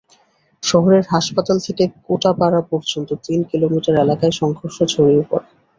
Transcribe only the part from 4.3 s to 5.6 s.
সংঘর্ষ ছড়িয়ে পড়ে।